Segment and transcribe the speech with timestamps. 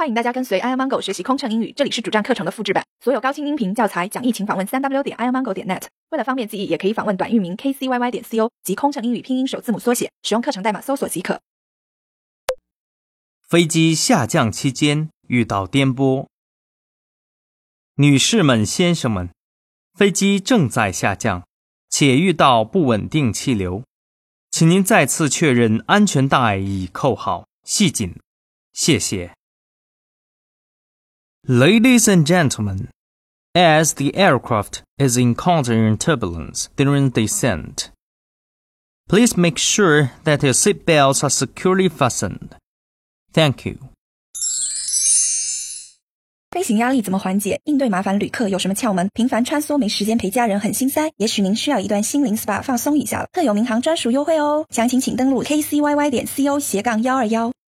[0.00, 5.82] 欢迎大家跟随 i amango 学习空乘英语，这里是主站课程的复制版，所有高清音频教材讲义，请访问三 w 点 i amango 点 net。
[6.08, 11.42] 为了方便记忆，也可以访问短域名 kcyy 点 co 及空乘英语拼音首字母缩写，使用课程代码搜索即可。
[13.46, 16.28] 飞机下降期间遇到颠簸，
[17.96, 19.28] 女士们、先生们，
[19.92, 21.46] 飞机正在下降，
[21.90, 23.84] 且遇到不稳定气流，
[24.50, 28.18] 请您再次确认安全带已扣好、系紧，
[28.72, 29.34] 谢谢。
[31.49, 32.87] Ladies and gentlemen,
[33.53, 37.91] as the aircraft is encountering turbulence during descent,
[39.07, 42.49] please make sure that your seat belts are securely fastened.
[43.31, 43.77] Thank you.
[46.51, 47.59] 飞行压力怎么缓解？
[47.65, 49.09] 应对麻烦旅客有什么窍门？
[49.13, 53.27] 频繁穿梭没时间陪家人很心塞，也许您需要一段心灵 SPA 放松一下了。
[53.33, 57.51] 特有民航专属优惠哦，详情请登录 kcyy 点 co 斜杠幺二幺。